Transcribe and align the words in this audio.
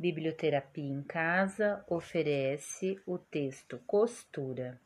Biblioterapia 0.00 0.82
em 0.82 1.02
Casa 1.02 1.84
oferece 1.86 2.98
o 3.04 3.18
texto 3.18 3.78
Costura. 3.86 4.80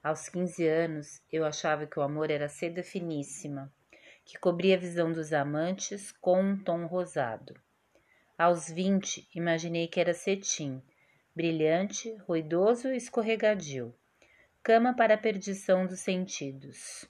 Aos 0.00 0.28
15 0.28 0.64
anos, 0.68 1.20
eu 1.32 1.44
achava 1.44 1.84
que 1.84 1.98
o 1.98 2.02
amor 2.02 2.30
era 2.30 2.48
seda 2.48 2.80
finíssima, 2.80 3.74
que 4.24 4.38
cobria 4.38 4.76
a 4.76 4.78
visão 4.78 5.12
dos 5.12 5.32
amantes 5.32 6.12
com 6.12 6.40
um 6.40 6.56
tom 6.56 6.86
rosado. 6.86 7.60
Aos 8.38 8.70
20, 8.70 9.28
imaginei 9.34 9.88
que 9.88 9.98
era 9.98 10.14
cetim, 10.14 10.80
brilhante, 11.34 12.14
ruidoso 12.18 12.90
e 12.90 12.96
escorregadio, 12.96 13.92
cama 14.62 14.94
para 14.94 15.14
a 15.14 15.18
perdição 15.18 15.88
dos 15.88 15.98
sentidos. 15.98 17.04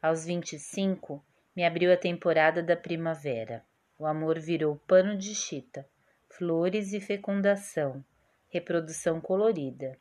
Aos 0.00 0.24
25, 0.24 1.22
me 1.54 1.66
abriu 1.66 1.92
a 1.92 1.98
temporada 1.98 2.62
da 2.62 2.74
primavera. 2.74 3.62
O 3.98 4.06
amor 4.06 4.40
virou 4.40 4.76
pano 4.86 5.18
de 5.18 5.34
chita 5.34 5.86
flores 6.36 6.92
e 6.92 7.00
fecundação, 7.00 8.04
reprodução 8.48 9.20
colorida. 9.20 9.98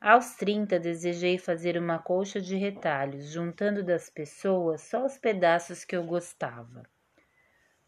Aos 0.00 0.36
trinta 0.36 0.78
desejei 0.78 1.38
fazer 1.38 1.76
uma 1.76 1.98
colcha 1.98 2.40
de 2.40 2.54
retalhos, 2.56 3.30
juntando 3.30 3.82
das 3.82 4.08
pessoas 4.08 4.82
só 4.82 5.04
os 5.04 5.18
pedaços 5.18 5.84
que 5.84 5.96
eu 5.96 6.04
gostava. 6.04 6.82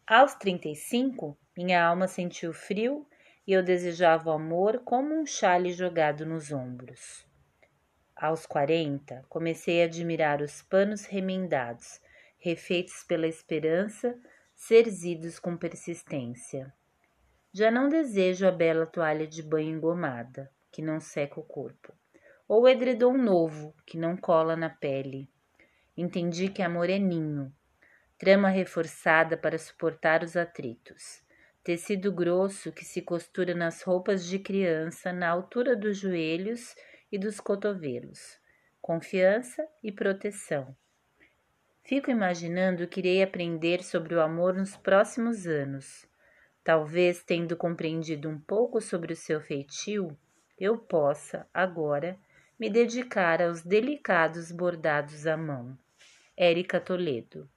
Aos 0.05 0.33
trinta 0.35 0.67
e 0.67 0.75
cinco, 0.75 1.37
minha 1.55 1.85
alma 1.85 2.07
sentiu 2.07 2.51
frio 2.51 3.07
e 3.45 3.53
eu 3.53 3.63
desejava 3.63 4.29
o 4.29 4.33
amor 4.33 4.81
como 4.83 5.13
um 5.13 5.25
chale 5.25 5.71
jogado 5.71 6.25
nos 6.25 6.51
ombros. 6.51 7.25
Aos 8.15 8.45
quarenta, 8.45 9.23
comecei 9.29 9.81
a 9.81 9.85
admirar 9.85 10.41
os 10.41 10.61
panos 10.61 11.05
remendados, 11.05 12.01
refeitos 12.39 13.03
pela 13.03 13.27
esperança, 13.27 14.19
serzidos 14.53 15.39
com 15.39 15.55
persistência. 15.55 16.73
Já 17.53 17.69
não 17.69 17.89
desejo 17.89 18.47
a 18.47 18.51
bela 18.51 18.85
toalha 18.85 19.27
de 19.27 19.43
banho 19.43 19.75
engomada, 19.75 20.49
que 20.71 20.81
não 20.81 21.01
seca 21.01 21.37
o 21.37 21.43
corpo, 21.43 21.93
ou 22.47 22.61
o 22.61 22.67
edredom 22.67 23.17
novo, 23.17 23.75
que 23.85 23.97
não 23.97 24.15
cola 24.15 24.55
na 24.55 24.69
pele. 24.69 25.29
Entendi 25.97 26.47
que 26.47 26.61
amor 26.61 26.89
é 26.89 26.97
ninho, 26.97 27.53
trama 28.17 28.47
reforçada 28.47 29.35
para 29.35 29.57
suportar 29.57 30.23
os 30.23 30.37
atritos, 30.37 31.21
tecido 31.61 32.13
grosso 32.13 32.71
que 32.71 32.85
se 32.85 33.01
costura 33.01 33.53
nas 33.53 33.81
roupas 33.81 34.25
de 34.25 34.39
criança 34.39 35.11
na 35.11 35.27
altura 35.27 35.75
dos 35.75 35.97
joelhos 35.97 36.73
e 37.11 37.17
dos 37.17 37.41
cotovelos, 37.41 38.39
confiança 38.81 39.67
e 39.83 39.91
proteção. 39.91 40.73
Fico 41.83 42.09
imaginando 42.09 42.87
que 42.87 43.01
irei 43.01 43.21
aprender 43.21 43.83
sobre 43.83 44.15
o 44.15 44.21
amor 44.21 44.53
nos 44.53 44.77
próximos 44.77 45.45
anos 45.45 46.09
Talvez, 46.63 47.23
tendo 47.23 47.57
compreendido 47.57 48.29
um 48.29 48.39
pouco 48.39 48.79
sobre 48.79 49.13
o 49.13 49.15
seu 49.15 49.41
feitio, 49.41 50.17
eu 50.59 50.77
possa, 50.77 51.47
agora, 51.53 52.17
me 52.59 52.69
dedicar 52.69 53.41
aos 53.41 53.63
delicados 53.63 54.51
bordados 54.51 55.25
à 55.25 55.35
mão. 55.35 55.75
Érica 56.37 56.79
Toledo 56.79 57.49